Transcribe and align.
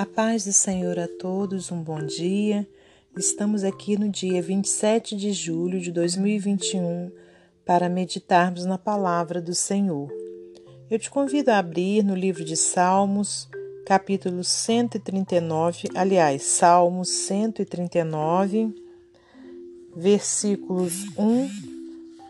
A 0.00 0.06
paz 0.06 0.46
do 0.46 0.52
Senhor 0.54 0.98
a 0.98 1.06
todos, 1.06 1.70
um 1.70 1.82
bom 1.82 2.02
dia. 2.02 2.66
Estamos 3.14 3.62
aqui 3.62 3.98
no 3.98 4.08
dia 4.08 4.40
27 4.40 5.14
de 5.14 5.30
julho 5.30 5.78
de 5.78 5.92
2021 5.92 7.12
para 7.66 7.86
meditarmos 7.86 8.64
na 8.64 8.78
palavra 8.78 9.42
do 9.42 9.54
Senhor. 9.54 10.10
Eu 10.90 10.98
te 10.98 11.10
convido 11.10 11.50
a 11.50 11.58
abrir 11.58 12.02
no 12.02 12.14
livro 12.14 12.42
de 12.42 12.56
Salmos, 12.56 13.46
capítulo 13.84 14.42
139, 14.42 15.90
aliás, 15.94 16.44
Salmos 16.44 17.10
139, 17.10 18.74
versículos 19.94 20.94
1 21.14 21.50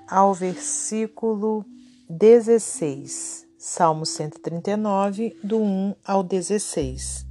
ao 0.09 0.35
versículo 0.35 1.65
16. 2.09 3.47
Salmo 3.57 4.05
139, 4.05 5.37
do 5.45 5.59
1 5.63 5.95
ao 6.05 6.25
16. 6.25 7.30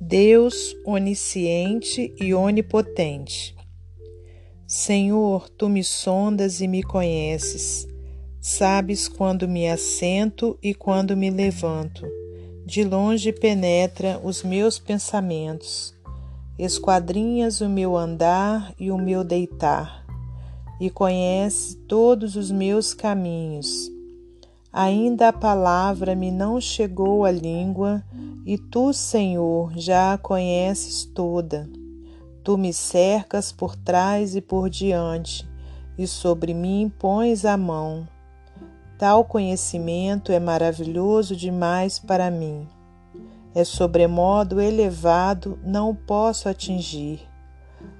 Deus 0.00 0.76
onisciente 0.84 2.14
e 2.20 2.32
onipotente. 2.32 3.56
Senhor, 4.64 5.48
tu 5.50 5.68
me 5.68 5.82
sondas 5.82 6.60
e 6.60 6.68
me 6.68 6.84
conheces. 6.84 7.88
Sabes 8.40 9.08
quando 9.08 9.48
me 9.48 9.68
assento 9.68 10.56
e 10.62 10.72
quando 10.72 11.16
me 11.16 11.30
levanto. 11.30 12.06
De 12.64 12.84
longe 12.84 13.32
penetra 13.32 14.20
os 14.22 14.44
meus 14.44 14.78
pensamentos. 14.78 15.92
Esquadrinhas 16.56 17.60
o 17.60 17.68
meu 17.68 17.96
andar 17.96 18.72
e 18.78 18.92
o 18.92 18.98
meu 18.98 19.24
deitar, 19.24 20.06
e 20.80 20.90
conhece 20.90 21.76
todos 21.88 22.36
os 22.36 22.52
meus 22.52 22.94
caminhos. 22.94 23.97
Ainda 24.72 25.28
a 25.28 25.32
palavra 25.32 26.14
me 26.14 26.30
não 26.30 26.60
chegou 26.60 27.24
à 27.24 27.30
língua, 27.30 28.04
e 28.44 28.58
tu, 28.58 28.92
Senhor, 28.92 29.72
já 29.76 30.12
a 30.12 30.18
conheces 30.18 31.04
toda. 31.04 31.68
Tu 32.44 32.56
me 32.56 32.72
cercas 32.72 33.50
por 33.50 33.74
trás 33.76 34.36
e 34.36 34.40
por 34.40 34.68
diante, 34.68 35.48
e 35.96 36.06
sobre 36.06 36.52
mim 36.52 36.92
pões 36.98 37.44
a 37.44 37.56
mão. 37.56 38.06
Tal 38.98 39.24
conhecimento 39.24 40.32
é 40.32 40.38
maravilhoso 40.38 41.34
demais 41.34 41.98
para 41.98 42.30
mim. 42.30 42.68
É 43.54 43.64
sobremodo 43.64 44.60
elevado, 44.60 45.58
não 45.64 45.94
posso 45.94 46.48
atingir. 46.48 47.20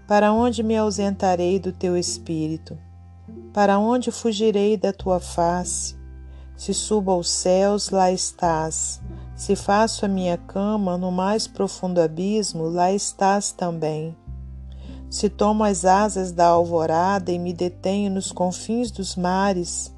Para 0.07 0.33
onde 0.33 0.63
me 0.63 0.77
ausentarei 0.77 1.59
do 1.59 1.73
teu 1.73 1.97
espírito? 1.97 2.79
Para 3.53 3.79
onde 3.79 4.11
fugirei 4.11 4.77
da 4.77 4.93
tua 4.93 5.19
face? 5.21 5.98
Se 6.59 6.75
subo 6.75 7.13
aos 7.13 7.31
céus, 7.31 7.91
lá 7.91 8.11
estás. 8.11 9.01
Se 9.37 9.55
faço 9.55 10.05
a 10.05 10.09
minha 10.09 10.37
cama 10.37 10.99
no 10.99 11.13
mais 11.13 11.47
profundo 11.47 12.01
abismo, 12.01 12.65
lá 12.65 12.93
estás 12.93 13.53
também. 13.53 14.17
Se 15.09 15.29
tomo 15.29 15.63
as 15.63 15.85
asas 15.85 16.33
da 16.33 16.49
alvorada 16.49 17.31
e 17.31 17.39
me 17.39 17.53
detenho 17.53 18.11
nos 18.11 18.33
confins 18.33 18.91
dos 18.91 19.15
mares, 19.15 19.95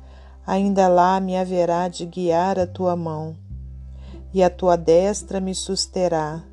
ainda 0.46 0.86
lá 0.86 1.18
me 1.18 1.34
haverá 1.34 1.88
de 1.88 2.04
guiar 2.04 2.58
a 2.58 2.66
tua 2.66 2.94
mão, 2.94 3.34
e 4.30 4.42
a 4.42 4.50
tua 4.50 4.76
destra 4.76 5.40
me 5.40 5.54
susterá. 5.54 6.44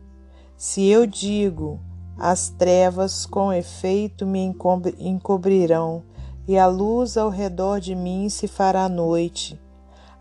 Se 0.56 0.88
eu 0.88 1.06
digo, 1.06 1.82
as 2.18 2.48
trevas 2.48 3.26
com 3.26 3.52
efeito 3.52 4.26
me 4.26 4.56
encobrirão, 5.00 6.02
e 6.48 6.58
a 6.58 6.66
luz 6.66 7.18
ao 7.18 7.30
redor 7.30 7.82
de 7.82 7.94
mim 7.94 8.30
se 8.30 8.48
fará 8.48 8.88
noite 8.88 9.60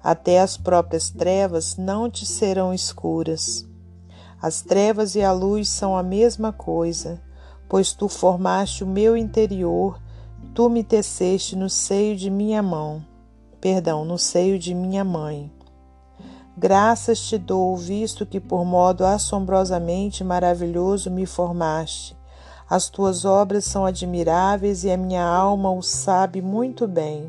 até 0.06 0.38
as 0.38 0.56
próprias 0.56 1.10
trevas 1.10 1.76
não 1.76 2.08
te 2.08 2.24
serão 2.24 2.72
escuras. 2.72 3.68
As 4.40 4.62
trevas 4.62 5.16
e 5.16 5.20
a 5.20 5.32
luz 5.32 5.68
são 5.68 5.96
a 5.96 6.02
mesma 6.02 6.52
coisa, 6.52 7.20
pois 7.68 7.92
tu 7.92 8.08
formaste 8.08 8.84
o 8.84 8.86
meu 8.86 9.16
interior, 9.16 10.00
tu 10.54 10.70
me 10.70 10.84
teceste 10.84 11.56
no 11.56 11.68
seio 11.68 12.14
de 12.14 12.30
minha 12.30 12.62
mão, 12.62 13.04
perdão, 13.60 14.04
no 14.04 14.16
seio 14.16 14.60
de 14.60 14.76
minha 14.76 15.02
mãe. 15.02 15.52
Graças 16.56 17.18
te 17.18 17.36
dou, 17.36 17.76
visto 17.76 18.24
que 18.24 18.38
por 18.38 18.64
modo 18.64 19.04
assombrosamente 19.04 20.22
maravilhoso 20.22 21.10
me 21.10 21.26
formaste. 21.26 22.16
As 22.70 22.88
tuas 22.88 23.24
obras 23.24 23.64
são 23.64 23.84
admiráveis 23.84 24.84
e 24.84 24.90
a 24.92 24.96
minha 24.96 25.26
alma 25.26 25.72
o 25.72 25.82
sabe 25.82 26.40
muito 26.40 26.86
bem. 26.86 27.28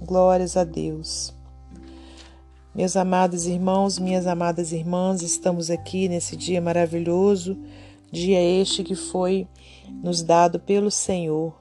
Glórias 0.00 0.56
a 0.56 0.64
Deus. 0.64 1.34
Meus 2.74 2.96
amados 2.96 3.46
irmãos, 3.46 3.98
minhas 3.98 4.26
amadas 4.26 4.72
irmãs, 4.72 5.20
estamos 5.20 5.70
aqui 5.70 6.08
nesse 6.08 6.36
dia 6.36 6.58
maravilhoso, 6.58 7.58
dia 8.10 8.40
este 8.40 8.82
que 8.82 8.94
foi 8.94 9.46
nos 10.02 10.22
dado 10.22 10.58
pelo 10.58 10.90
Senhor. 10.90 11.54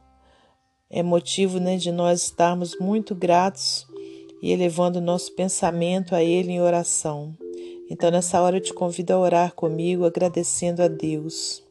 É 0.90 1.04
motivo 1.04 1.60
né, 1.60 1.76
de 1.76 1.92
nós 1.92 2.24
estarmos 2.24 2.78
muito 2.80 3.14
gratos 3.14 3.86
e 4.42 4.52
elevando 4.52 5.02
nosso 5.02 5.36
pensamento 5.36 6.16
a 6.16 6.24
Ele 6.24 6.54
em 6.54 6.62
oração. 6.62 7.36
Então, 7.90 8.10
nessa 8.10 8.42
hora, 8.42 8.58
eu 8.58 8.62
te 8.62 8.74
convido 8.74 9.12
a 9.12 9.20
orar 9.20 9.54
comigo, 9.54 10.06
agradecendo 10.06 10.82
a 10.82 10.88
Deus. 10.88 11.62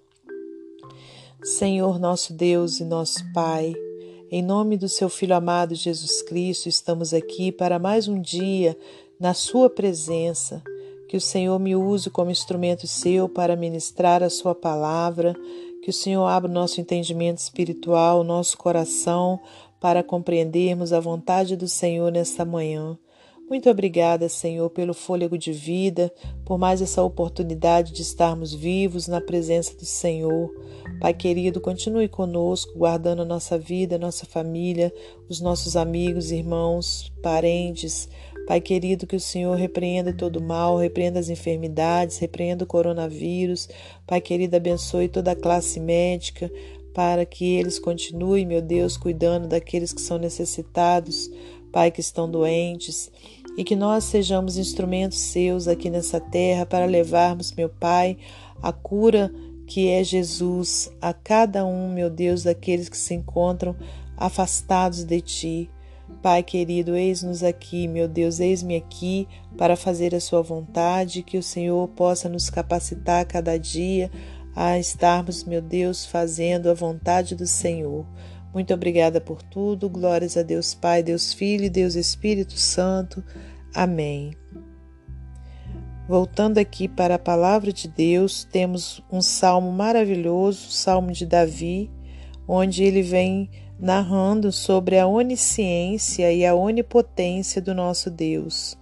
Senhor, 1.42 1.98
nosso 1.98 2.34
Deus 2.34 2.78
e 2.78 2.84
nosso 2.84 3.24
Pai, 3.32 3.72
em 4.30 4.42
nome 4.42 4.76
do 4.76 4.88
seu 4.88 5.08
Filho 5.08 5.34
amado 5.34 5.74
Jesus 5.74 6.20
Cristo, 6.20 6.68
estamos 6.68 7.14
aqui 7.14 7.50
para 7.50 7.78
mais 7.78 8.08
um 8.08 8.20
dia 8.20 8.76
na 9.18 9.32
Sua 9.32 9.70
presença. 9.70 10.62
Que 11.08 11.16
o 11.16 11.20
Senhor 11.20 11.58
me 11.58 11.74
use 11.74 12.10
como 12.10 12.30
instrumento 12.30 12.86
seu 12.86 13.26
para 13.26 13.56
ministrar 13.56 14.22
a 14.22 14.28
Sua 14.28 14.54
palavra. 14.54 15.34
Que 15.82 15.88
o 15.88 15.92
Senhor 15.92 16.26
abra 16.26 16.50
o 16.50 16.52
nosso 16.52 16.78
entendimento 16.78 17.38
espiritual, 17.38 18.20
o 18.20 18.24
nosso 18.24 18.58
coração, 18.58 19.40
para 19.80 20.02
compreendermos 20.02 20.92
a 20.92 21.00
vontade 21.00 21.56
do 21.56 21.66
Senhor 21.66 22.12
nesta 22.12 22.44
manhã. 22.44 22.98
Muito 23.48 23.70
obrigada, 23.70 24.28
Senhor, 24.28 24.68
pelo 24.68 24.92
fôlego 24.92 25.38
de 25.38 25.52
vida, 25.52 26.12
por 26.44 26.58
mais 26.58 26.82
essa 26.82 27.02
oportunidade 27.02 27.94
de 27.94 28.02
estarmos 28.02 28.52
vivos 28.52 29.08
na 29.08 29.22
presença 29.22 29.74
do 29.74 29.86
Senhor. 29.86 30.52
Pai 31.00 31.14
querido, 31.14 31.58
continue 31.58 32.08
conosco, 32.08 32.76
guardando 32.76 33.22
a 33.22 33.24
nossa 33.24 33.58
vida, 33.58 33.96
a 33.96 33.98
nossa 33.98 34.26
família, 34.26 34.92
os 35.30 35.40
nossos 35.40 35.76
amigos, 35.76 36.30
irmãos, 36.30 37.10
parentes. 37.22 38.06
Pai 38.46 38.60
querido, 38.60 39.06
que 39.06 39.16
o 39.16 39.20
Senhor 39.20 39.56
repreenda 39.56 40.12
todo 40.12 40.36
o 40.36 40.42
mal, 40.42 40.76
repreenda 40.76 41.18
as 41.18 41.30
enfermidades, 41.30 42.18
repreenda 42.18 42.64
o 42.64 42.68
coronavírus. 42.68 43.66
Pai 44.06 44.20
querido, 44.20 44.56
abençoe 44.56 45.08
toda 45.08 45.32
a 45.32 45.36
classe 45.36 45.80
médica, 45.80 46.52
para 46.92 47.24
que 47.24 47.56
eles 47.56 47.78
continuem, 47.78 48.44
meu 48.44 48.60
Deus, 48.60 48.98
cuidando 48.98 49.48
daqueles 49.48 49.94
que 49.94 50.02
são 50.02 50.18
necessitados, 50.18 51.30
Pai, 51.70 51.90
que 51.90 52.00
estão 52.00 52.30
doentes 52.30 53.10
e 53.58 53.64
que 53.64 53.74
nós 53.74 54.04
sejamos 54.04 54.56
instrumentos 54.56 55.18
seus 55.18 55.66
aqui 55.66 55.90
nessa 55.90 56.20
terra 56.20 56.64
para 56.64 56.84
levarmos, 56.84 57.52
meu 57.52 57.68
Pai, 57.68 58.16
a 58.62 58.72
cura 58.72 59.34
que 59.66 59.88
é 59.88 60.04
Jesus 60.04 60.88
a 61.02 61.12
cada 61.12 61.66
um, 61.66 61.92
meu 61.92 62.08
Deus, 62.08 62.44
daqueles 62.44 62.88
que 62.88 62.96
se 62.96 63.14
encontram 63.14 63.74
afastados 64.16 65.02
de 65.02 65.20
ti. 65.20 65.70
Pai 66.22 66.44
querido, 66.44 66.94
eis-nos 66.94 67.42
aqui, 67.42 67.88
meu 67.88 68.06
Deus, 68.06 68.38
eis-me 68.38 68.76
aqui 68.76 69.26
para 69.56 69.74
fazer 69.74 70.14
a 70.14 70.20
Sua 70.20 70.40
vontade, 70.40 71.24
que 71.24 71.36
o 71.36 71.42
Senhor 71.42 71.88
possa 71.88 72.28
nos 72.28 72.48
capacitar 72.48 73.26
cada 73.26 73.58
dia 73.58 74.08
a 74.54 74.78
estarmos, 74.78 75.42
meu 75.42 75.60
Deus, 75.60 76.06
fazendo 76.06 76.70
a 76.70 76.74
vontade 76.74 77.34
do 77.34 77.46
Senhor. 77.46 78.06
Muito 78.52 78.72
obrigada 78.72 79.20
por 79.20 79.42
tudo. 79.42 79.88
Glórias 79.88 80.36
a 80.36 80.42
Deus 80.42 80.74
Pai, 80.74 81.02
Deus 81.02 81.32
Filho 81.32 81.64
e 81.64 81.70
Deus 81.70 81.94
Espírito 81.94 82.58
Santo. 82.58 83.22
Amém. 83.74 84.32
Voltando 86.08 86.56
aqui 86.56 86.88
para 86.88 87.16
a 87.16 87.18
palavra 87.18 87.70
de 87.70 87.86
Deus, 87.86 88.42
temos 88.44 89.04
um 89.12 89.20
salmo 89.20 89.70
maravilhoso, 89.70 90.68
o 90.68 90.72
salmo 90.72 91.12
de 91.12 91.26
Davi, 91.26 91.90
onde 92.46 92.82
ele 92.82 93.02
vem 93.02 93.50
narrando 93.78 94.50
sobre 94.50 94.98
a 94.98 95.06
onisciência 95.06 96.32
e 96.32 96.46
a 96.46 96.54
onipotência 96.54 97.60
do 97.60 97.74
nosso 97.74 98.10
Deus. 98.10 98.78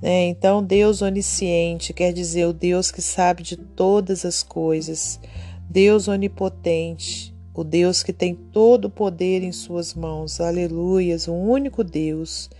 Né? 0.00 0.28
Então, 0.28 0.62
Deus 0.62 1.02
onisciente 1.02 1.92
quer 1.92 2.12
dizer 2.12 2.46
o 2.46 2.52
Deus 2.52 2.92
que 2.92 3.02
sabe 3.02 3.42
de 3.42 3.56
todas 3.56 4.24
as 4.24 4.44
coisas, 4.44 5.20
Deus 5.68 6.06
onipotente, 6.06 7.34
o 7.60 7.64
Deus 7.64 8.02
que 8.02 8.12
tem 8.12 8.34
todo 8.34 8.86
o 8.86 8.90
poder 8.90 9.42
em 9.42 9.52
suas 9.52 9.94
mãos. 9.94 10.40
Aleluias, 10.40 11.28
o 11.28 11.34
único 11.34 11.84
Deus. 11.84 12.50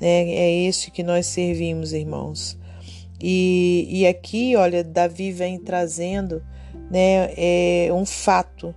Né? 0.00 0.30
É 0.30 0.52
este 0.66 0.90
que 0.90 1.02
nós 1.02 1.26
servimos, 1.26 1.92
irmãos. 1.92 2.58
E, 3.20 3.86
e 3.88 4.06
aqui, 4.06 4.54
olha, 4.56 4.84
Davi 4.84 5.32
vem 5.32 5.58
trazendo 5.58 6.42
né, 6.90 7.32
é 7.36 7.88
um 7.92 8.06
fato. 8.06 8.74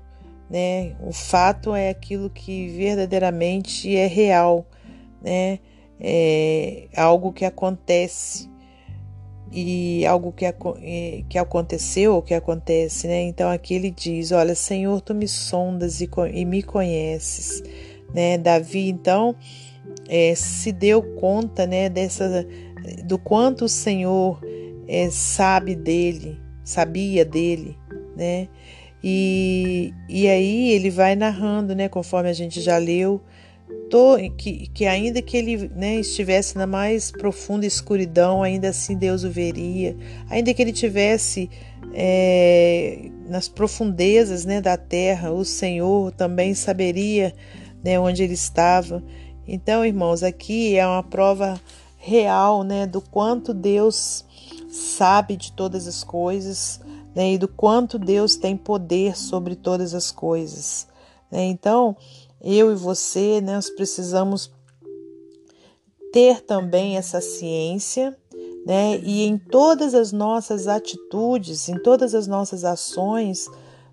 Né? 0.50 0.96
O 1.02 1.12
fato 1.12 1.76
é 1.76 1.90
aquilo 1.90 2.30
que 2.30 2.70
verdadeiramente 2.70 3.96
é 3.96 4.08
real, 4.08 4.66
né? 5.22 5.60
é 6.00 6.88
algo 6.96 7.34
que 7.34 7.44
acontece 7.44 8.50
e 9.52 10.06
algo 10.06 10.32
que, 10.32 10.46
que 11.30 11.38
aconteceu 11.38 12.16
ou 12.16 12.22
que 12.22 12.34
acontece, 12.34 13.08
né? 13.08 13.24
Então 13.24 13.50
aqui 13.50 13.74
ele 13.74 13.92
diz: 13.92 14.32
Olha, 14.32 14.56
Senhor, 14.56 15.02
tu 15.02 15.16
me 15.16 15.28
sondas 15.28 16.02
e, 16.02 16.10
e 16.34 16.46
me 16.46 16.62
conheces, 16.62 17.64
né? 18.14 18.38
Davi 18.38 18.90
então 18.90 19.36
é, 20.08 20.36
se 20.36 20.72
deu 20.72 21.02
conta, 21.16 21.66
né? 21.66 21.90
Dessa 21.90 22.46
do 23.04 23.18
quanto 23.18 23.66
o 23.66 23.70
Senhor 23.70 24.40
é, 24.88 25.10
sabe 25.10 25.76
dele, 25.76 26.40
sabia 26.64 27.26
dele, 27.26 27.78
né? 28.16 28.48
E, 29.04 29.94
e 30.10 30.28
aí 30.28 30.72
ele 30.72 30.90
vai 30.90 31.16
narrando, 31.16 31.76
né? 31.76 31.88
Conforme 31.88 32.30
a 32.30 32.34
gente 32.34 32.62
já 32.62 32.78
leu 32.78 33.22
que, 34.38 34.68
que 34.68 34.86
ainda 34.86 35.22
que 35.22 35.38
ele 35.38 35.70
né, 35.76 35.96
estivesse 35.96 36.58
na 36.58 36.68
mais 36.68 37.12
profunda 37.12 37.66
escuridão, 37.66 38.44
ainda 38.44 38.70
assim 38.70 38.96
Deus 38.96 39.24
o 39.24 39.30
veria. 39.30 39.96
Ainda 40.30 40.54
que 40.54 40.62
ele 40.62 40.74
tivesse 40.74 41.50
é, 41.94 43.10
nas 43.28 43.48
profundezas 43.48 44.46
né, 44.46 44.62
da 44.62 44.78
terra, 44.78 45.32
o 45.32 45.46
Senhor 45.46 46.12
também 46.12 46.54
saberia 46.54 47.34
né, 47.84 48.00
onde 48.00 48.24
ele 48.24 48.34
estava. 48.34 49.04
Então, 49.48 49.86
irmãos, 49.86 50.24
aqui 50.24 50.76
é 50.76 50.86
uma 50.86 51.04
prova 51.04 51.60
real 51.98 52.64
né, 52.64 52.86
do 52.86 53.02
quanto 53.02 53.54
Deus 53.54 54.26
sabe 54.70 55.38
de 55.38 55.52
todas 55.52 55.88
as 55.88 56.04
coisas 56.04 56.80
né, 57.16 57.34
e 57.34 57.38
do 57.38 57.48
quanto 57.48 57.98
Deus 57.98 58.36
tem 58.36 58.56
poder 58.56 59.18
sobre 59.18 59.56
todas 59.56 59.94
as 59.94 60.12
coisas. 60.12 60.88
Né? 61.32 61.46
Então, 61.46 61.96
eu 62.42 62.72
e 62.72 62.76
você, 62.76 63.42
né, 63.42 63.56
nós 63.56 63.70
precisamos 63.70 64.52
ter 66.12 66.42
também 66.42 66.98
essa 66.98 67.20
ciência, 67.20 68.16
né? 68.66 69.00
E 69.04 69.24
em 69.24 69.38
todas 69.38 69.94
as 69.94 70.12
nossas 70.12 70.68
atitudes, 70.68 71.70
em 71.70 71.78
todas 71.82 72.14
as 72.14 72.28
nossas 72.28 72.64
ações, 72.64 73.48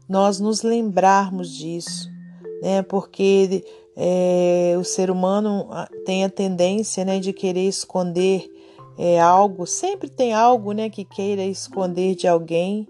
nós 0.08 0.40
nos 0.40 0.62
lembrarmos 0.62 1.50
disso, 1.50 2.08
né? 2.62 2.82
Porque 2.82 3.64
é, 3.96 4.74
o 4.78 4.84
ser 4.84 5.10
humano 5.10 5.68
ah, 5.70 5.88
tem 6.04 6.24
a 6.24 6.30
tendência, 6.30 7.04
né, 7.04 7.18
de 7.20 7.32
querer 7.32 7.68
esconder 7.68 8.50
é, 8.98 9.20
algo, 9.20 9.66
sempre 9.66 10.08
tem 10.08 10.32
algo, 10.32 10.72
né, 10.72 10.90
que 10.90 11.04
queira 11.04 11.44
esconder 11.44 12.14
de 12.14 12.26
alguém, 12.26 12.86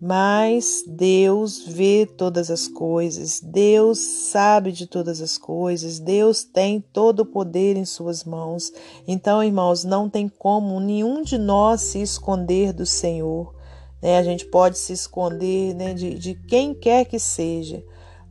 mas 0.00 0.84
Deus 0.86 1.64
vê 1.66 2.06
todas 2.06 2.50
as 2.50 2.68
coisas, 2.68 3.40
Deus 3.40 3.98
sabe 3.98 4.72
de 4.72 4.86
todas 4.86 5.20
as 5.20 5.38
coisas, 5.38 5.98
Deus 5.98 6.44
tem 6.44 6.80
todo 6.80 7.20
o 7.20 7.26
poder 7.26 7.76
em 7.76 7.84
Suas 7.84 8.24
mãos. 8.24 8.72
Então, 9.06 9.42
irmãos, 9.42 9.84
não 9.84 10.10
tem 10.10 10.28
como 10.28 10.80
nenhum 10.80 11.22
de 11.22 11.38
nós 11.38 11.80
se 11.80 12.02
esconder 12.02 12.72
do 12.72 12.84
Senhor. 12.84 13.54
Né? 14.02 14.18
A 14.18 14.22
gente 14.22 14.44
pode 14.46 14.78
se 14.78 14.92
esconder 14.92 15.74
né, 15.74 15.94
de, 15.94 16.18
de 16.18 16.34
quem 16.34 16.74
quer 16.74 17.06
que 17.06 17.18
seja, 17.18 17.82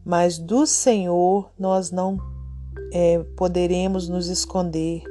mas 0.05 0.37
do 0.37 0.67
Senhor 0.67 1.49
nós 1.57 1.89
não 1.89 2.17
é, 2.93 3.19
poderemos 3.35 4.07
nos 4.07 4.27
esconder. 4.27 5.01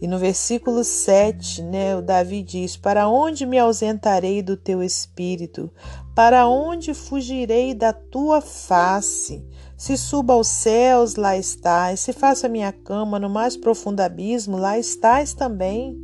E 0.00 0.06
no 0.06 0.18
versículo 0.18 0.84
7, 0.84 1.62
né, 1.62 1.96
o 1.96 2.02
Davi 2.02 2.42
diz: 2.42 2.76
Para 2.76 3.08
onde 3.08 3.46
me 3.46 3.58
ausentarei 3.58 4.42
do 4.42 4.56
teu 4.56 4.82
espírito? 4.82 5.70
Para 6.14 6.46
onde 6.46 6.92
fugirei 6.92 7.74
da 7.74 7.92
tua 7.92 8.40
face? 8.40 9.44
Se 9.76 9.96
suba 9.96 10.34
aos 10.34 10.48
céus, 10.48 11.16
lá 11.16 11.36
estás. 11.36 12.00
Se 12.00 12.12
faça 12.12 12.48
minha 12.48 12.72
cama 12.72 13.18
no 13.18 13.30
mais 13.30 13.56
profundo 13.56 14.00
abismo, 14.00 14.56
lá 14.58 14.78
estás 14.78 15.32
também. 15.32 15.98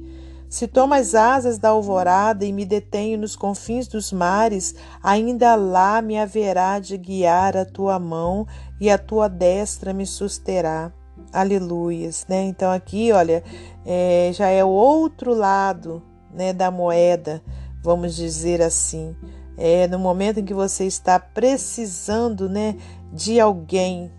Se 0.48 0.66
tomo 0.66 0.92
as 0.92 1.14
asas 1.14 1.58
da 1.58 1.70
alvorada 1.70 2.44
e 2.44 2.52
me 2.52 2.66
detenho 2.66 3.18
nos 3.18 3.34
confins 3.34 3.88
dos 3.88 4.12
mares, 4.12 4.74
ainda 5.02 5.54
lá 5.54 6.02
me 6.02 6.18
haverá 6.18 6.78
de 6.78 6.98
guiar 6.98 7.56
a 7.56 7.64
tua 7.64 7.98
mão 7.98 8.46
e 8.78 8.90
a 8.90 8.98
tua 8.98 9.28
destra 9.28 9.94
me 9.94 10.04
susterá. 10.04 10.92
Aleluias, 11.32 12.26
né? 12.28 12.42
Então 12.44 12.70
aqui, 12.70 13.12
olha, 13.12 13.42
é, 13.84 14.30
já 14.32 14.48
é 14.48 14.64
o 14.64 14.68
outro 14.68 15.34
lado, 15.34 16.02
né, 16.32 16.52
da 16.52 16.70
moeda, 16.70 17.42
vamos 17.82 18.16
dizer 18.16 18.62
assim. 18.62 19.14
É 19.56 19.86
no 19.86 19.98
momento 19.98 20.40
em 20.40 20.44
que 20.44 20.54
você 20.54 20.84
está 20.84 21.20
precisando, 21.20 22.48
né, 22.48 22.76
de 23.12 23.38
alguém, 23.38 24.10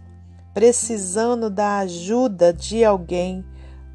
precisando 0.53 1.49
da 1.49 1.79
ajuda 1.79 2.53
de 2.53 2.85
alguém, 2.85 3.43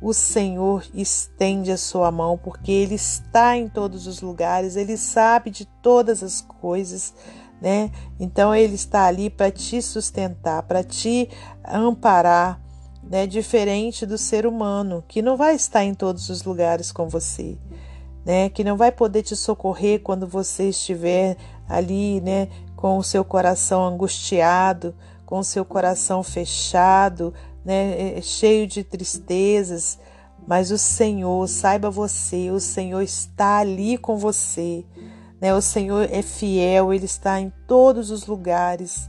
o 0.00 0.12
Senhor 0.12 0.84
estende 0.94 1.72
a 1.72 1.76
sua 1.76 2.10
mão, 2.10 2.38
porque 2.38 2.70
Ele 2.70 2.94
está 2.94 3.56
em 3.56 3.69
todos 3.69 4.06
os 4.06 4.20
lugares, 4.20 4.76
Ele 4.76 4.96
sabe 4.96 5.50
de 5.50 5.64
todas 5.64 6.22
as 6.22 6.40
coisas, 6.40 7.14
né? 7.60 7.90
Então 8.19 8.55
Ele 8.55 8.75
está 8.75 9.06
ali 9.06 9.28
para 9.28 9.50
te 9.50 9.82
sustentar, 9.82 10.62
para 10.62 10.84
te 10.84 11.28
amparar, 11.64 12.60
né, 13.08 13.26
diferente 13.26 14.05
do 14.05 14.19
ser 14.19 14.46
humano, 14.46 15.02
que 15.08 15.22
não 15.22 15.37
vai 15.37 15.55
estar 15.55 15.84
em 15.84 15.94
todos 15.94 16.28
os 16.28 16.44
lugares 16.44 16.93
com 16.93 17.08
você, 17.08 17.56
né, 18.25 18.49
que 18.49 18.62
não 18.62 18.76
vai 18.76 18.93
poder 18.93 19.22
te 19.22 19.34
socorrer 19.34 20.00
quando 20.00 20.26
você 20.26 20.69
estiver 20.69 21.37
ali, 21.69 22.20
né, 22.20 22.49
com 22.76 22.99
o 22.99 23.02
seu 23.02 23.25
coração 23.25 23.84
angustiado, 23.87 24.94
com 25.25 25.38
o 25.38 25.44
seu 25.44 25.64
coração 25.64 26.22
fechado, 26.22 27.32
né, 27.64 28.20
cheio 28.22 28.66
de 28.66 28.84
tristezas. 28.84 29.99
Mas 30.46 30.70
o 30.70 30.79
Senhor, 30.79 31.46
saiba 31.46 31.91
você, 31.91 32.50
o 32.50 32.58
Senhor 32.58 33.03
está 33.03 33.58
ali 33.58 33.98
com 33.98 34.17
você. 34.17 34.84
Né? 35.41 35.55
O 35.55 35.60
Senhor 35.60 36.08
é 36.10 36.22
fiel, 36.22 36.93
Ele 36.93 37.05
está 37.05 37.41
em 37.41 37.53
todos 37.67 38.10
os 38.10 38.27
lugares. 38.27 39.08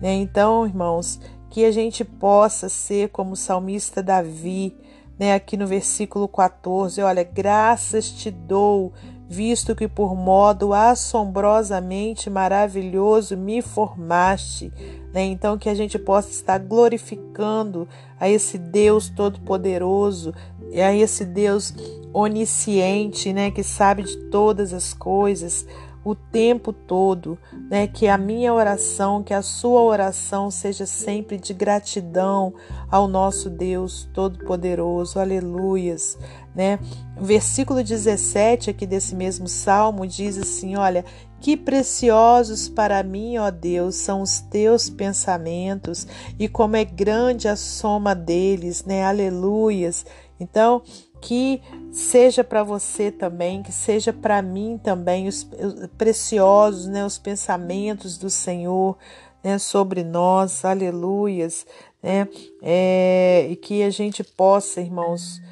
Né? 0.00 0.14
Então, 0.14 0.66
irmãos, 0.66 1.18
que 1.56 1.64
a 1.64 1.72
gente 1.72 2.04
possa 2.04 2.68
ser 2.68 3.08
como 3.08 3.32
o 3.32 3.34
salmista 3.34 4.02
Davi, 4.02 4.76
né, 5.18 5.32
aqui 5.32 5.56
no 5.56 5.66
versículo 5.66 6.28
14, 6.28 7.00
olha, 7.00 7.24
graças 7.24 8.10
te 8.10 8.30
dou, 8.30 8.92
visto 9.26 9.74
que 9.74 9.88
por 9.88 10.14
modo 10.14 10.74
assombrosamente 10.74 12.28
maravilhoso 12.28 13.38
me 13.38 13.62
formaste. 13.62 14.70
Né? 15.14 15.24
Então, 15.24 15.56
que 15.56 15.70
a 15.70 15.74
gente 15.74 15.98
possa 15.98 16.28
estar 16.28 16.58
glorificando 16.58 17.88
a 18.20 18.28
esse 18.28 18.58
Deus 18.58 19.08
Todo-Poderoso, 19.08 20.34
a 20.74 20.94
esse 20.94 21.24
Deus 21.24 21.72
onisciente, 22.12 23.32
né, 23.32 23.50
que 23.50 23.62
sabe 23.62 24.02
de 24.02 24.18
todas 24.28 24.74
as 24.74 24.92
coisas, 24.92 25.66
o 26.06 26.14
tempo 26.14 26.72
todo, 26.72 27.36
né? 27.68 27.88
Que 27.88 28.06
a 28.06 28.16
minha 28.16 28.54
oração, 28.54 29.24
que 29.24 29.34
a 29.34 29.42
sua 29.42 29.80
oração 29.80 30.52
seja 30.52 30.86
sempre 30.86 31.36
de 31.36 31.52
gratidão 31.52 32.54
ao 32.88 33.08
nosso 33.08 33.50
Deus 33.50 34.08
Todo-Poderoso. 34.14 35.18
Aleluias, 35.18 36.16
né? 36.54 36.78
Versículo 37.20 37.82
17 37.82 38.70
aqui 38.70 38.86
desse 38.86 39.16
mesmo 39.16 39.48
salmo 39.48 40.06
diz 40.06 40.38
assim: 40.38 40.76
Olha, 40.76 41.04
que 41.40 41.56
preciosos 41.56 42.68
para 42.68 43.02
mim, 43.02 43.38
ó 43.38 43.50
Deus, 43.50 43.96
são 43.96 44.22
os 44.22 44.38
teus 44.38 44.88
pensamentos 44.88 46.06
e 46.38 46.46
como 46.46 46.76
é 46.76 46.84
grande 46.84 47.48
a 47.48 47.56
soma 47.56 48.14
deles, 48.14 48.84
né? 48.84 49.04
Aleluias. 49.04 50.06
Então, 50.38 50.82
que 51.26 51.60
seja 51.90 52.44
para 52.44 52.62
você 52.62 53.10
também, 53.10 53.60
que 53.60 53.72
seja 53.72 54.12
para 54.12 54.40
mim 54.40 54.78
também 54.80 55.26
os, 55.26 55.42
os, 55.42 55.88
preciosos, 55.98 56.86
né, 56.86 57.04
os 57.04 57.18
pensamentos 57.18 58.16
do 58.16 58.30
Senhor, 58.30 58.96
né, 59.42 59.58
sobre 59.58 60.04
nós, 60.04 60.64
aleluias, 60.64 61.66
né, 62.00 62.28
é, 62.62 63.48
e 63.50 63.56
que 63.56 63.82
a 63.82 63.90
gente 63.90 64.22
possa, 64.22 64.80
irmãos, 64.80 65.42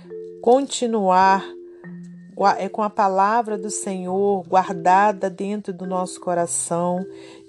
continuar 0.40 1.45
é 2.57 2.69
com 2.69 2.83
a 2.83 2.90
palavra 2.90 3.59
do 3.59 3.71
Senhor 3.71 4.45
guardada 4.47 5.28
dentro 5.28 5.73
do 5.73 5.87
nosso 5.87 6.21
coração, 6.21 7.04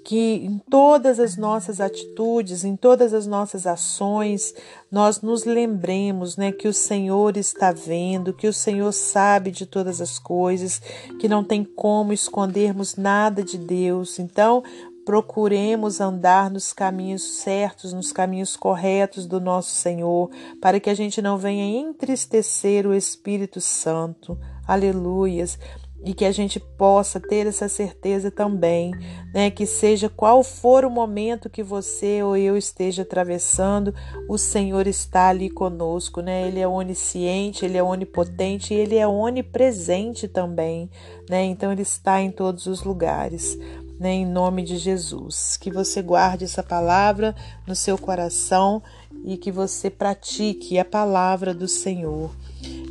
que 0.06 0.36
em 0.44 0.58
todas 0.70 1.18
as 1.18 1.36
nossas 1.36 1.80
atitudes, 1.80 2.64
em 2.64 2.76
todas 2.76 3.12
as 3.12 3.26
nossas 3.26 3.66
ações, 3.66 4.54
nós 4.88 5.20
nos 5.20 5.44
lembremos, 5.44 6.36
né, 6.36 6.52
que 6.52 6.68
o 6.68 6.72
Senhor 6.72 7.36
está 7.36 7.72
vendo, 7.72 8.32
que 8.32 8.46
o 8.46 8.52
Senhor 8.52 8.92
sabe 8.92 9.50
de 9.50 9.66
todas 9.66 10.00
as 10.00 10.16
coisas, 10.16 10.80
que 11.18 11.28
não 11.28 11.42
tem 11.42 11.64
como 11.64 12.12
escondermos 12.12 12.94
nada 12.94 13.42
de 13.42 13.58
Deus. 13.58 14.20
Então, 14.20 14.62
procuremos 15.04 16.00
andar 16.00 16.52
nos 16.52 16.72
caminhos 16.72 17.40
certos, 17.40 17.92
nos 17.92 18.12
caminhos 18.12 18.56
corretos 18.56 19.26
do 19.26 19.40
nosso 19.40 19.72
Senhor, 19.72 20.30
para 20.62 20.78
que 20.78 20.88
a 20.88 20.94
gente 20.94 21.20
não 21.20 21.36
venha 21.36 21.80
entristecer 21.80 22.86
o 22.86 22.94
Espírito 22.94 23.60
Santo. 23.60 24.38
Aleluias 24.68 25.58
e 26.04 26.14
que 26.14 26.24
a 26.24 26.32
gente 26.32 26.60
possa 26.60 27.18
ter 27.18 27.46
essa 27.46 27.68
certeza 27.68 28.30
também, 28.30 28.92
né, 29.34 29.50
que 29.50 29.66
seja 29.66 30.08
qual 30.08 30.42
for 30.44 30.84
o 30.84 30.90
momento 30.90 31.50
que 31.50 31.62
você 31.62 32.22
ou 32.22 32.36
eu 32.36 32.56
esteja 32.56 33.02
atravessando, 33.02 33.94
o 34.28 34.38
Senhor 34.38 34.86
está 34.86 35.28
ali 35.28 35.50
conosco, 35.50 36.20
né? 36.20 36.46
Ele 36.46 36.60
é 36.60 36.68
onisciente, 36.68 37.64
ele 37.64 37.76
é 37.76 37.82
onipotente 37.82 38.72
e 38.72 38.76
ele 38.76 38.96
é 38.96 39.06
onipresente 39.06 40.28
também, 40.28 40.90
né? 41.28 41.44
Então 41.44 41.72
ele 41.72 41.82
está 41.82 42.20
em 42.20 42.30
todos 42.30 42.66
os 42.66 42.82
lugares. 42.82 43.58
Né, 43.98 44.12
em 44.12 44.26
nome 44.26 44.62
de 44.62 44.76
Jesus. 44.76 45.56
Que 45.56 45.70
você 45.70 46.02
guarde 46.02 46.44
essa 46.44 46.62
palavra 46.62 47.34
no 47.66 47.74
seu 47.74 47.96
coração 47.96 48.82
e 49.24 49.38
que 49.38 49.50
você 49.50 49.88
pratique 49.88 50.78
a 50.78 50.84
palavra 50.84 51.54
do 51.54 51.66
Senhor. 51.66 52.30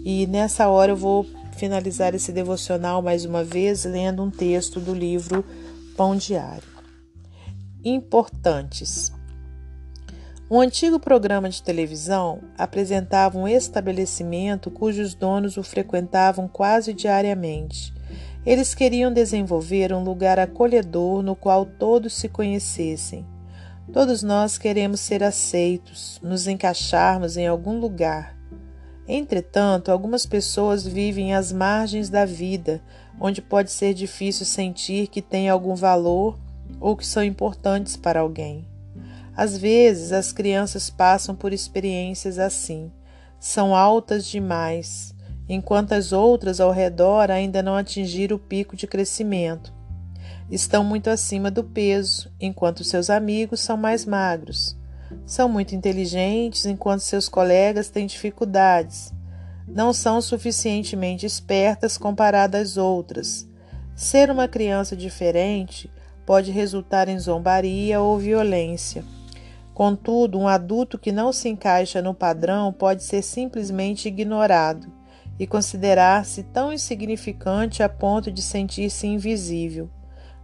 E 0.03 0.25
nessa 0.25 0.67
hora 0.67 0.93
eu 0.93 0.95
vou 0.95 1.23
finalizar 1.55 2.13
esse 2.13 2.31
devocional 2.31 3.01
mais 3.01 3.25
uma 3.25 3.43
vez 3.43 3.85
lendo 3.85 4.23
um 4.23 4.29
texto 4.29 4.79
do 4.79 4.93
livro 4.93 5.43
Pão 5.95 6.15
Diário. 6.15 6.67
Importantes. 7.83 9.11
Um 10.49 10.59
antigo 10.59 10.99
programa 10.99 11.49
de 11.49 11.63
televisão 11.63 12.41
apresentava 12.57 13.37
um 13.39 13.47
estabelecimento 13.47 14.69
cujos 14.69 15.15
donos 15.15 15.57
o 15.57 15.63
frequentavam 15.63 16.47
quase 16.47 16.93
diariamente. 16.93 17.93
Eles 18.45 18.75
queriam 18.75 19.11
desenvolver 19.11 19.91
um 19.91 20.03
lugar 20.03 20.37
acolhedor 20.37 21.23
no 21.23 21.35
qual 21.35 21.65
todos 21.65 22.13
se 22.13 22.29
conhecessem. 22.29 23.25
Todos 23.91 24.21
nós 24.21 24.57
queremos 24.57 24.99
ser 24.99 25.23
aceitos, 25.23 26.19
nos 26.21 26.47
encaixarmos 26.47 27.37
em 27.37 27.47
algum 27.47 27.79
lugar. 27.79 28.34
Entretanto, 29.07 29.91
algumas 29.91 30.25
pessoas 30.25 30.85
vivem 30.85 31.35
às 31.35 31.51
margens 31.51 32.09
da 32.09 32.25
vida, 32.25 32.81
onde 33.19 33.41
pode 33.41 33.71
ser 33.71 33.93
difícil 33.93 34.45
sentir 34.45 35.07
que 35.07 35.21
têm 35.21 35.47
algum 35.47 35.75
valor 35.75 36.39
ou 36.79 36.95
que 36.95 37.05
são 37.05 37.23
importantes 37.23 37.95
para 37.95 38.19
alguém. 38.19 38.67
Às 39.35 39.57
vezes, 39.57 40.11
as 40.11 40.31
crianças 40.31 40.89
passam 40.89 41.35
por 41.35 41.53
experiências 41.53 42.39
assim. 42.39 42.91
São 43.39 43.75
altas 43.75 44.25
demais, 44.25 45.13
enquanto 45.47 45.91
as 45.91 46.11
outras 46.11 46.59
ao 46.59 46.71
redor 46.71 47.29
ainda 47.29 47.61
não 47.61 47.75
atingiram 47.75 48.37
o 48.37 48.39
pico 48.39 48.75
de 48.75 48.87
crescimento. 48.87 49.73
Estão 50.49 50.83
muito 50.83 51.09
acima 51.09 51.51
do 51.51 51.63
peso, 51.63 52.31
enquanto 52.39 52.83
seus 52.83 53.09
amigos 53.09 53.59
são 53.59 53.75
mais 53.75 54.05
magros. 54.05 54.75
São 55.25 55.47
muito 55.49 55.75
inteligentes 55.75 56.65
enquanto 56.65 57.01
seus 57.01 57.27
colegas 57.29 57.89
têm 57.89 58.05
dificuldades. 58.05 59.13
Não 59.67 59.91
são 59.93 60.21
suficientemente 60.21 61.25
espertas 61.25 61.97
comparadas 61.97 62.71
às 62.71 62.77
outras. 62.77 63.47
Ser 63.95 64.29
uma 64.29 64.47
criança 64.47 64.95
diferente 64.95 65.89
pode 66.25 66.51
resultar 66.51 67.07
em 67.07 67.17
zombaria 67.17 68.01
ou 68.01 68.17
violência. 68.17 69.03
Contudo, 69.73 70.39
um 70.39 70.47
adulto 70.47 70.97
que 70.97 71.11
não 71.11 71.33
se 71.33 71.49
encaixa 71.49 72.01
no 72.01 72.13
padrão 72.13 72.71
pode 72.71 73.03
ser 73.03 73.21
simplesmente 73.21 74.07
ignorado 74.07 74.91
e 75.37 75.45
considerar-se 75.45 76.43
tão 76.43 76.71
insignificante 76.71 77.83
a 77.83 77.89
ponto 77.89 78.31
de 78.31 78.41
sentir-se 78.41 79.05
invisível. 79.05 79.89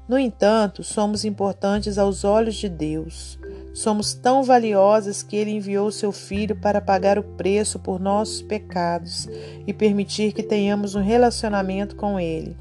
No 0.07 0.19
entanto, 0.19 0.83
somos 0.83 1.23
importantes 1.23 1.97
aos 1.97 2.25
olhos 2.25 2.55
de 2.55 2.67
Deus. 2.67 3.39
Somos 3.73 4.13
tão 4.13 4.43
valiosas 4.43 5.23
que 5.23 5.35
Ele 5.35 5.51
enviou 5.51 5.91
seu 5.91 6.11
Filho 6.11 6.55
para 6.55 6.81
pagar 6.81 7.17
o 7.17 7.23
preço 7.23 7.79
por 7.79 7.99
nossos 7.99 8.41
pecados 8.41 9.27
e 9.65 9.73
permitir 9.73 10.33
que 10.33 10.43
tenhamos 10.43 10.93
um 10.93 11.01
relacionamento 11.01 11.95
com 11.95 12.19
Ele. 12.19 12.57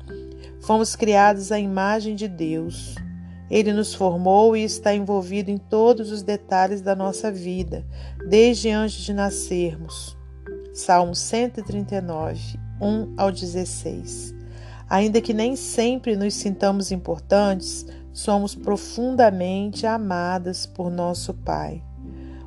Fomos 0.60 0.94
criados 0.94 1.50
à 1.50 1.58
imagem 1.58 2.14
de 2.14 2.28
Deus. 2.28 2.94
Ele 3.50 3.72
nos 3.72 3.92
formou 3.92 4.56
e 4.56 4.62
está 4.62 4.94
envolvido 4.94 5.50
em 5.50 5.58
todos 5.58 6.12
os 6.12 6.22
detalhes 6.22 6.80
da 6.80 6.94
nossa 6.94 7.32
vida, 7.32 7.84
desde 8.28 8.70
antes 8.70 9.02
de 9.02 9.12
nascermos. 9.12 10.16
Salmo 10.72 11.16
139, 11.16 12.40
1 12.80 13.14
ao 13.16 13.32
16. 13.32 14.32
Ainda 14.88 15.20
que 15.20 15.34
nem 15.34 15.56
sempre 15.56 16.16
nos 16.16 16.34
sintamos 16.34 16.92
importantes, 16.92 17.86
somos 18.12 18.54
profundamente 18.54 19.86
amadas 19.86 20.66
por 20.66 20.90
nosso 20.90 21.34
Pai. 21.34 21.82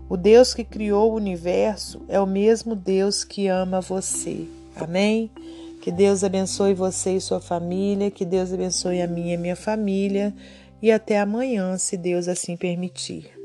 O 0.10 0.17
Deus 0.17 0.53
que 0.53 0.63
criou 0.63 1.12
o 1.12 1.15
universo 1.15 2.01
é 2.08 2.20
o 2.20 2.27
mesmo 2.27 2.75
Deus 2.75 3.24
que 3.24 3.48
ama 3.48 3.82
você. 3.82 4.48
Amém? 4.75 5.32
Que 5.82 5.91
Deus 5.91 6.24
abençoe 6.24 6.74
você 6.74 7.15
e 7.15 7.22
sua 7.22 7.41
família, 7.41 8.12
que 8.12 8.24
Deus 8.24 8.53
abençoe 8.53 9.01
a 9.01 9.08
minha 9.08 9.34
e 9.34 9.38
minha 9.38 9.55
família, 9.55 10.34
e 10.82 10.91
até 10.91 11.20
amanhã, 11.20 11.77
se 11.77 11.98
Deus 11.98 12.27
assim 12.27 12.55
permitir. 12.55 13.42